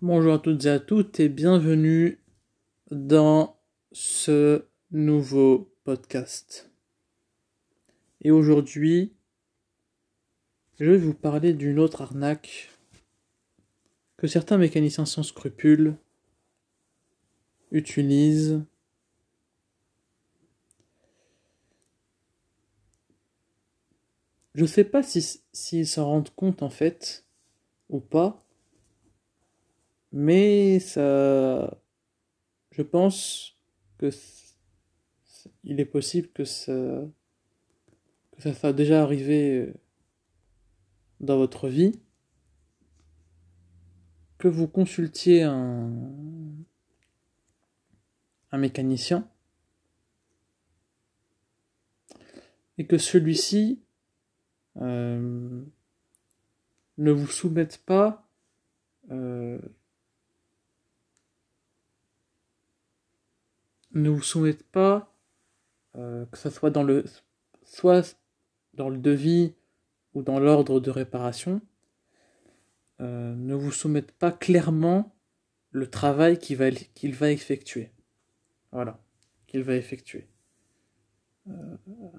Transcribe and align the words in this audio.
Bonjour 0.00 0.34
à 0.34 0.38
toutes 0.38 0.64
et 0.64 0.70
à 0.70 0.78
toutes 0.78 1.18
et 1.18 1.28
bienvenue 1.28 2.20
dans 2.92 3.58
ce 3.90 4.64
nouveau 4.92 5.74
podcast. 5.82 6.70
Et 8.20 8.30
aujourd'hui, 8.30 9.12
je 10.78 10.84
vais 10.84 10.98
vous 10.98 11.14
parler 11.14 11.52
d'une 11.52 11.80
autre 11.80 12.02
arnaque 12.02 12.70
que 14.16 14.28
certains 14.28 14.56
mécaniciens 14.56 15.04
sans 15.04 15.24
scrupules 15.24 15.96
utilisent 17.72 18.62
Je 24.54 24.64
sais 24.64 24.84
pas 24.84 25.02
s'ils 25.02 25.40
si, 25.52 25.86
s'en 25.86 26.04
rendent 26.06 26.34
compte 26.36 26.62
en 26.62 26.70
fait 26.70 27.24
ou 27.88 27.98
pas, 27.98 28.47
mais 30.12 30.80
ça, 30.80 31.78
je 32.70 32.82
pense 32.82 33.56
que 33.98 34.10
il 35.64 35.80
est 35.80 35.84
possible 35.84 36.28
que 36.28 36.44
ça, 36.44 36.72
que 38.32 38.42
ça 38.42 38.54
soit 38.54 38.72
déjà 38.72 39.02
arrivé 39.02 39.58
euh, 39.58 39.74
dans 41.20 41.36
votre 41.36 41.68
vie, 41.68 42.00
que 44.38 44.48
vous 44.48 44.68
consultiez 44.68 45.42
un, 45.42 45.74
mécanicien. 48.52 49.28
Et 52.78 52.86
que 52.86 52.96
celui-ci 52.96 53.82
euh, 54.76 55.64
ne 56.96 57.10
vous 57.10 57.26
soumette 57.26 57.78
pas 57.84 58.28
euh, 59.10 59.58
ne 63.92 64.08
vous 64.10 64.22
soumette 64.22 64.62
pas 64.62 65.14
euh, 65.96 66.26
que 66.26 66.38
ce 66.38 66.50
soit 66.50 66.70
dans 66.70 66.82
le 66.82 67.04
soit 67.64 68.18
dans 68.74 68.88
le 68.88 68.98
devis 68.98 69.54
ou 70.14 70.22
dans 70.22 70.38
l'ordre 70.38 70.80
de 70.80 70.90
réparation 70.90 71.60
ne 73.00 73.54
vous 73.54 73.70
soumette 73.70 74.10
pas 74.10 74.32
clairement 74.32 75.14
le 75.70 75.88
travail 75.88 76.36
qu'il 76.36 76.56
va, 76.56 76.72
qu'il 76.72 77.14
va 77.14 77.30
effectuer 77.30 77.92
voilà 78.72 79.00
qu'il 79.46 79.62
va 79.62 79.76
effectuer 79.76 80.26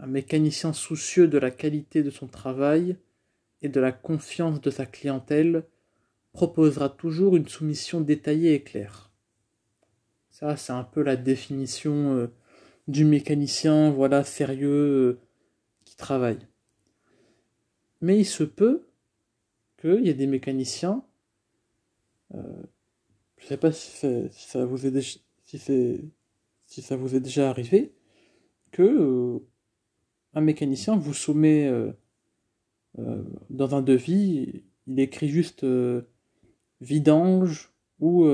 un 0.02 0.08
mécanicien 0.08 0.73
soucieux 0.73 1.28
de 1.28 1.38
la 1.38 1.52
qualité 1.52 2.03
de 2.03 2.09
son 2.09 2.28
travail 2.28 2.97
et 3.62 3.70
de 3.70 3.80
la 3.80 3.92
confiance 3.92 4.62
de 4.62 4.70
sa 4.70 4.86
clientèle 4.86 5.64
proposera 6.31 6.90
toujours 6.90 7.36
une 7.36 7.47
soumission 7.47 8.02
détaillée 8.02 8.53
et 8.53 8.64
claire. 8.64 9.08
Ça, 10.30 10.55
c'est 10.58 10.73
un 10.73 10.83
peu 10.83 11.02
la 11.02 11.16
définition 11.16 12.16
euh, 12.16 12.27
du 12.88 13.03
mécanicien, 13.03 13.91
voilà, 13.91 14.23
sérieux, 14.23 14.69
euh, 14.69 15.19
qui 15.85 15.95
travaille. 15.95 16.39
Mais 18.02 18.19
il 18.19 18.25
se 18.25 18.44
peut 18.44 18.88
qu'il 19.81 20.05
y 20.05 20.09
ait 20.09 20.13
des 20.13 20.27
mécaniciens, 20.27 21.03
euh, 22.35 22.63
je 23.38 23.45
ne 23.45 23.47
sais 23.50 23.57
pas 23.57 23.72
si 23.72 24.30
ça, 24.31 24.66
vous 24.66 24.85
est 24.85 25.22
si 25.44 26.81
ça 26.81 26.95
vous 26.95 27.16
est 27.16 27.19
déjà 27.19 27.50
arrivé, 27.50 27.94
que 28.72 29.41
un 30.33 30.41
mécanicien 30.41 30.95
vous 30.95 31.13
soumet 31.13 31.72
dans 33.50 33.75
un 33.75 33.81
devis, 33.81 34.63
il 34.85 35.00
écrit 35.00 35.30
juste 35.30 35.66
vidange 36.81 37.73
ou 38.00 38.25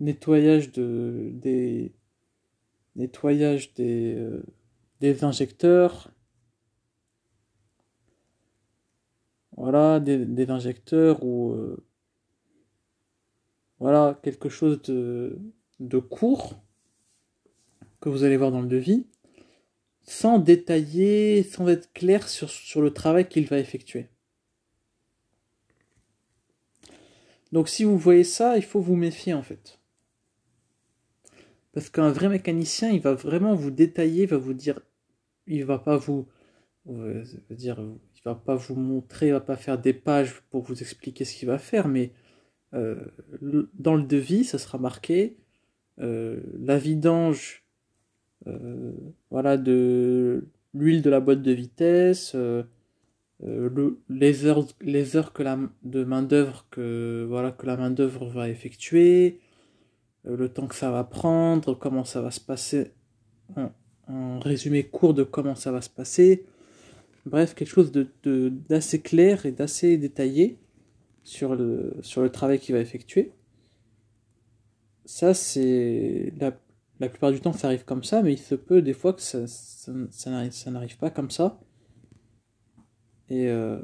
nettoyage 0.00 0.72
de 0.72 1.30
des 5.00 5.24
injecteurs 5.24 6.10
voilà 9.56 10.00
des, 10.00 10.50
injecteurs 10.50 11.22
ou 11.24 11.56
voilà 13.78 14.18
quelque 14.22 14.48
chose 14.48 14.80
de 14.82 15.98
court 15.98 16.54
que 18.00 18.08
vous 18.08 18.24
allez 18.24 18.36
voir 18.36 18.52
dans 18.52 18.60
le 18.60 18.68
devis, 18.68 19.06
sans 20.02 20.38
détailler, 20.38 21.42
sans 21.42 21.68
être 21.68 21.92
clair 21.92 22.28
sur 22.28 22.80
le 22.80 22.92
travail 22.92 23.28
qu'il 23.28 23.46
va 23.46 23.58
effectuer. 23.58 24.06
Donc 27.52 27.68
si 27.68 27.84
vous 27.84 27.98
voyez 27.98 28.24
ça, 28.24 28.56
il 28.56 28.64
faut 28.64 28.80
vous 28.80 28.96
méfier 28.96 29.34
en 29.34 29.42
fait. 29.42 29.78
Parce 31.72 31.90
qu'un 31.90 32.10
vrai 32.10 32.28
mécanicien, 32.30 32.90
il 32.90 33.00
va 33.00 33.12
vraiment 33.12 33.54
vous 33.54 33.70
détailler, 33.70 34.22
il 34.22 34.28
va 34.28 34.38
vous 34.38 34.54
dire, 34.54 34.80
il 35.46 35.64
va 35.64 35.78
pas 35.78 35.98
vous, 35.98 36.26
euh, 36.88 37.22
dire, 37.50 37.78
il 37.78 38.22
va 38.24 38.34
pas 38.34 38.54
vous 38.54 38.76
montrer, 38.76 39.28
il 39.28 39.32
va 39.32 39.40
pas 39.40 39.56
faire 39.56 39.78
des 39.78 39.92
pages 39.92 40.40
pour 40.48 40.62
vous 40.62 40.80
expliquer 40.80 41.26
ce 41.26 41.34
qu'il 41.34 41.48
va 41.48 41.58
faire, 41.58 41.86
mais 41.86 42.12
euh, 42.72 43.04
dans 43.74 43.94
le 43.94 44.04
devis, 44.04 44.44
ça 44.44 44.56
sera 44.56 44.78
marqué 44.78 45.36
euh, 46.00 46.40
la 46.58 46.78
vidange 46.78 47.62
voilà, 49.30 49.56
de 49.56 50.46
l'huile 50.72 51.02
de 51.02 51.10
la 51.10 51.20
boîte 51.20 51.42
de 51.42 51.52
vitesse, 51.52 52.34
euh, 53.44 53.66
euh, 53.66 53.70
le, 53.74 54.00
les 54.08 54.46
heures, 54.46 54.66
les 54.80 55.16
heures 55.16 55.32
que 55.32 55.42
la, 55.42 55.58
de 55.82 56.04
main 56.04 56.22
d'œuvre 56.22 56.66
que 56.70 57.24
voilà 57.28 57.50
que 57.52 57.66
la 57.66 57.76
main 57.76 57.90
d'œuvre 57.90 58.26
va 58.26 58.48
effectuer, 58.48 59.40
le 60.24 60.48
temps 60.48 60.66
que 60.66 60.74
ça 60.74 60.90
va 60.90 61.04
prendre, 61.04 61.74
comment 61.74 62.04
ça 62.04 62.20
va 62.20 62.30
se 62.30 62.40
passer, 62.40 62.92
un, 63.56 64.40
résumé 64.40 64.84
court 64.84 65.14
de 65.14 65.22
comment 65.22 65.54
ça 65.54 65.72
va 65.72 65.80
se 65.80 65.90
passer. 65.90 66.46
Bref, 67.26 67.54
quelque 67.54 67.68
chose 67.68 67.92
de, 67.92 68.08
d'assez 68.68 69.00
clair 69.00 69.46
et 69.46 69.52
d'assez 69.52 69.98
détaillé 69.98 70.58
sur 71.24 71.54
le, 71.56 71.94
sur 72.02 72.22
le 72.22 72.30
travail 72.30 72.58
qu'il 72.58 72.74
va 72.74 72.80
effectuer. 72.80 73.32
Ça, 75.04 75.34
c'est 75.34 76.32
la 76.38 76.52
la 77.00 77.08
plupart 77.08 77.30
du 77.30 77.40
temps, 77.40 77.52
ça 77.52 77.68
arrive 77.68 77.84
comme 77.84 78.04
ça, 78.04 78.22
mais 78.22 78.32
il 78.32 78.38
se 78.38 78.54
peut 78.54 78.82
des 78.82 78.94
fois 78.94 79.12
que 79.12 79.20
ça, 79.20 79.46
ça, 79.46 80.30
n'arrive 80.30 80.96
pas 80.96 81.10
comme 81.10 81.30
ça. 81.30 81.60
Euh, 83.30 83.80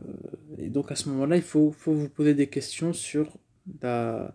et, 0.58 0.68
donc 0.68 0.92
à 0.92 0.96
ce 0.96 1.08
moment-là, 1.10 1.36
il 1.36 1.42
faut, 1.42 1.72
faut, 1.72 1.94
vous 1.94 2.08
poser 2.08 2.34
des 2.34 2.48
questions 2.48 2.92
sur 2.92 3.38
la, 3.80 4.34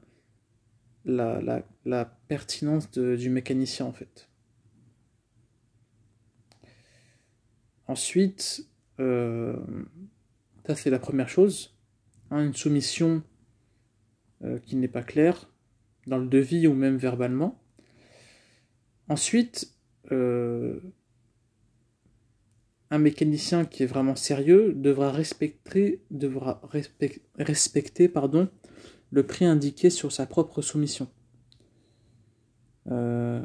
la, 1.05 1.63
la, 1.85 2.05
pertinence 2.27 2.91
du 2.91 3.29
mécanicien 3.29 3.85
en 3.85 3.93
fait. 3.93 4.29
Ensuite, 7.87 8.67
euh, 8.99 9.57
ça 10.65 10.75
c'est 10.75 10.89
la 10.89 10.99
première 10.99 11.29
chose, 11.29 11.77
hein, 12.31 12.45
une 12.45 12.53
soumission 12.53 13.23
euh, 14.43 14.59
qui 14.59 14.75
n'est 14.75 14.89
pas 14.89 15.03
claire 15.03 15.49
dans 16.05 16.17
le 16.17 16.27
devis 16.27 16.67
ou 16.67 16.73
même 16.73 16.97
verbalement. 16.97 17.61
Ensuite, 19.07 19.73
un 22.89 22.99
mécanicien 22.99 23.65
qui 23.65 23.83
est 23.83 23.87
vraiment 23.87 24.15
sérieux 24.15 24.73
devra 24.73 25.11
respecter, 25.11 25.99
pardon, 28.07 28.49
le 29.11 29.25
prix 29.25 29.45
indiqué 29.45 29.89
sur 29.89 30.11
sa 30.11 30.25
propre 30.25 30.61
soumission. 30.61 31.07
Euh, 32.89 33.43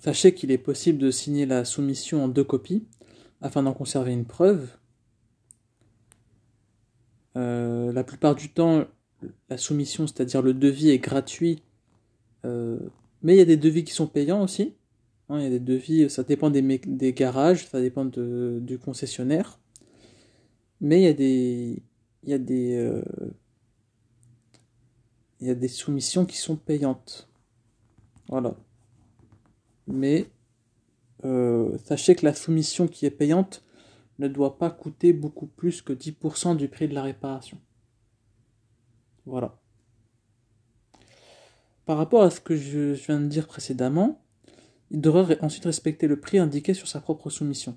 sachez 0.00 0.34
qu'il 0.34 0.50
est 0.50 0.58
possible 0.58 0.98
de 0.98 1.10
signer 1.10 1.46
la 1.46 1.64
soumission 1.64 2.24
en 2.24 2.28
deux 2.28 2.44
copies 2.44 2.84
afin 3.40 3.62
d'en 3.62 3.72
conserver 3.72 4.12
une 4.12 4.24
preuve. 4.24 4.68
Euh, 7.36 7.92
la 7.92 8.04
plupart 8.04 8.34
du 8.34 8.50
temps, 8.50 8.84
la 9.48 9.56
soumission, 9.56 10.06
c'est-à-dire 10.06 10.42
le 10.42 10.54
devis, 10.54 10.90
est 10.90 10.98
gratuit 10.98 11.62
euh, 12.44 12.78
mais 13.22 13.34
il 13.34 13.38
y 13.38 13.42
a 13.42 13.46
des 13.46 13.56
devis 13.56 13.84
qui 13.84 13.92
sont 13.92 14.06
payants 14.06 14.42
aussi. 14.42 14.74
Hein, 15.32 15.38
il 15.40 15.44
y 15.44 15.46
a 15.46 15.50
des 15.50 15.60
devis, 15.60 16.10
ça 16.10 16.24
dépend 16.24 16.50
des, 16.50 17.12
garages, 17.14 17.66
ça 17.66 17.80
dépend 17.80 18.04
du 18.04 18.78
concessionnaire. 18.78 19.58
Mais 20.82 21.08
euh, 21.08 21.76
il 22.20 22.26
y 25.46 25.50
a 25.50 25.54
des 25.54 25.68
soumissions 25.68 26.26
qui 26.26 26.36
sont 26.36 26.56
payantes. 26.56 27.30
Voilà. 28.28 28.54
Mais 29.86 30.26
euh, 31.24 31.78
sachez 31.78 32.14
que 32.14 32.26
la 32.26 32.34
soumission 32.34 32.86
qui 32.86 33.06
est 33.06 33.10
payante 33.10 33.64
ne 34.18 34.28
doit 34.28 34.58
pas 34.58 34.68
coûter 34.68 35.14
beaucoup 35.14 35.46
plus 35.46 35.80
que 35.80 35.94
10% 35.94 36.56
du 36.58 36.68
prix 36.68 36.88
de 36.88 36.94
la 36.94 37.04
réparation. 37.04 37.58
Voilà. 39.24 39.58
Par 41.86 41.96
rapport 41.96 42.22
à 42.22 42.30
ce 42.30 42.40
que 42.40 42.54
je 42.54 42.92
viens 42.92 43.18
de 43.18 43.28
dire 43.28 43.46
précédemment, 43.46 44.21
il 44.92 45.00
devra 45.00 45.26
ensuite 45.40 45.64
respecter 45.64 46.06
le 46.06 46.20
prix 46.20 46.38
indiqué 46.38 46.74
sur 46.74 46.86
sa 46.86 47.00
propre 47.00 47.30
soumission. 47.30 47.76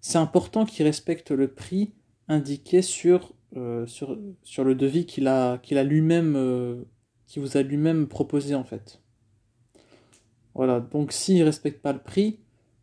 C'est 0.00 0.18
important 0.18 0.64
qu'il 0.64 0.86
respecte 0.86 1.30
le 1.32 1.48
prix 1.48 1.92
indiqué 2.28 2.80
sur 2.82 3.34
euh, 3.56 3.84
sur, 3.86 4.16
sur 4.44 4.62
le 4.62 4.76
devis 4.76 5.06
qu'il 5.06 5.26
a, 5.26 5.58
qu'il 5.58 5.76
a 5.76 5.82
lui-même, 5.82 6.36
euh, 6.36 6.84
qui 7.26 7.40
vous 7.40 7.56
a 7.56 7.62
lui-même 7.62 8.06
proposé 8.06 8.54
en 8.54 8.62
fait. 8.62 9.02
Voilà, 10.54 10.78
donc 10.78 11.10
s'il 11.10 11.40
ne 11.40 11.44
respecte 11.44 11.82
pas 11.82 11.92
le 11.92 11.98
prix, 11.98 12.38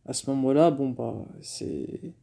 à 0.05 0.11
ce 0.11 0.29
moment-là, 0.29 0.71
bon 0.71 0.89
bah 0.89 1.15
c'est. 1.41 2.13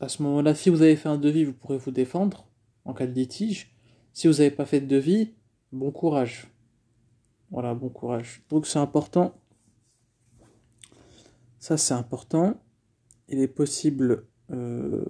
À 0.00 0.08
ce 0.08 0.22
moment-là, 0.22 0.54
si 0.54 0.68
vous 0.68 0.82
avez 0.82 0.96
fait 0.96 1.08
un 1.08 1.16
devis, 1.16 1.44
vous 1.44 1.54
pourrez 1.54 1.78
vous 1.78 1.90
défendre 1.90 2.46
en 2.84 2.92
cas 2.92 3.06
de 3.06 3.12
litige. 3.12 3.74
Si 4.12 4.26
vous 4.28 4.34
n'avez 4.34 4.50
pas 4.50 4.66
fait 4.66 4.82
de 4.82 4.86
devis, 4.86 5.32
bon 5.72 5.90
courage. 5.90 6.48
Voilà, 7.50 7.72
bon 7.72 7.88
courage. 7.88 8.42
Donc 8.50 8.66
c'est 8.66 8.78
important. 8.78 9.34
Ça 11.62 11.76
c'est 11.76 11.94
important. 11.94 12.60
Il 13.28 13.38
est 13.38 13.46
possible. 13.46 14.26
Euh, 14.50 15.04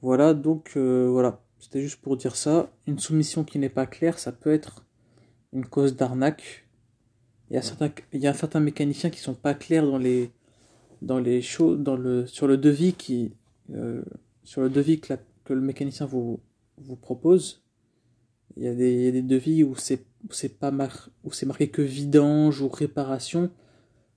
voilà, 0.00 0.32
donc 0.32 0.72
euh, 0.78 1.06
voilà. 1.10 1.42
C'était 1.58 1.82
juste 1.82 2.00
pour 2.00 2.16
dire 2.16 2.36
ça. 2.36 2.72
Une 2.86 2.98
soumission 2.98 3.44
qui 3.44 3.58
n'est 3.58 3.68
pas 3.68 3.84
claire, 3.84 4.18
ça 4.18 4.32
peut 4.32 4.50
être 4.50 4.86
une 5.52 5.66
cause 5.66 5.94
d'arnaque. 5.94 6.66
Il 7.50 7.54
y 7.54 7.58
a 7.58 7.62
certains, 7.62 7.90
il 8.14 8.22
y 8.22 8.26
a 8.26 8.32
certains 8.32 8.60
mécaniciens 8.60 9.10
qui 9.10 9.20
sont 9.20 9.34
pas 9.34 9.52
clairs 9.52 9.84
dans 9.84 9.98
les, 9.98 10.30
dans 11.02 11.18
les 11.18 11.42
choses, 11.42 11.78
dans 11.78 11.96
le, 11.96 12.26
sur 12.26 12.46
le 12.46 12.56
devis 12.56 12.94
qui, 12.94 13.34
euh, 13.74 14.02
sur 14.42 14.62
le 14.62 14.70
devis 14.70 15.00
que, 15.00 15.12
que 15.44 15.52
le 15.52 15.60
mécanicien 15.60 16.06
vous, 16.06 16.40
vous 16.78 16.96
propose. 16.96 17.62
Il 18.56 18.62
y 18.62 18.68
a 18.68 18.74
des, 18.74 18.90
il 18.90 19.02
y 19.02 19.08
a 19.08 19.12
des 19.12 19.20
devis 19.20 19.64
où 19.64 19.76
c'est, 19.76 20.06
c'est 20.30 20.58
pas 20.58 20.70
mar, 20.70 21.10
où 21.24 21.32
c'est 21.32 21.44
marqué 21.44 21.68
que 21.68 21.82
vidange 21.82 22.62
ou 22.62 22.70
réparation. 22.70 23.50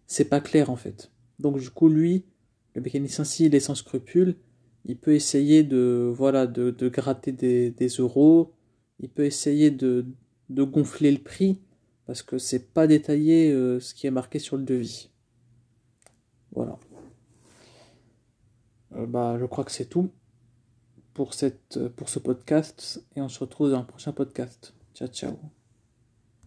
C'est 0.10 0.26
pas 0.26 0.42
clair 0.42 0.72
en 0.72 0.76
fait. 0.76 1.12
Donc 1.38 1.60
du 1.60 1.70
coup 1.70 1.88
lui, 1.88 2.26
le 2.74 2.82
mécanicien 2.82 3.24
s'il 3.24 3.54
est 3.54 3.60
sans 3.60 3.76
scrupule, 3.76 4.38
il 4.86 4.98
peut 4.98 5.14
essayer 5.14 5.62
de 5.64 6.12
voilà 6.14 6.48
de, 6.48 6.72
gratter 6.90 7.32
des, 7.32 7.70
des, 7.70 7.88
euros, 7.88 8.52
il 9.00 9.10
peut 9.10 9.26
essayer 9.26 9.70
de, 9.70 10.08
de 10.50 10.64
gonfler 10.64 11.12
le 11.12 11.20
prix 11.20 11.62
parce 12.08 12.24
que 12.24 12.40
c'est 12.40 12.74
pas 12.74 12.88
détaillé 12.88 13.52
euh, 13.52 13.80
ce 13.80 13.94
qui 13.94 14.08
est 14.08 14.12
marqué 14.12 14.40
sur 14.40 14.58
le 14.58 14.64
devis. 14.64 15.12
Voilà. 16.54 16.80
Euh, 18.96 19.06
bah 19.06 19.38
je 19.40 19.46
crois 19.46 19.64
que 19.64 19.72
c'est 19.72 19.90
tout 19.90 20.10
pour 21.14 21.36
cette 21.36 21.88
pour 21.90 22.10
ce 22.10 22.18
podcast 22.18 23.06
et 23.16 23.22
on 23.22 23.30
se 23.30 23.40
retrouve 23.40 23.70
dans 23.70 23.78
un 23.78 23.84
prochain 23.84 24.12
podcast. 24.12 24.74
Ciao 24.96 25.08
ciao. 25.08 25.59